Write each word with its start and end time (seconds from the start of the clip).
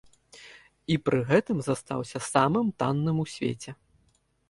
І 0.95 0.97
пры 1.09 1.19
гэтым 1.33 1.57
застаўся 1.69 2.19
самым 2.31 2.67
танным 2.83 3.17
у 3.29 3.31
свеце. 3.39 3.71